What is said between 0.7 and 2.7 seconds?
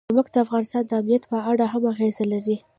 د امنیت په اړه هم اغېز لري.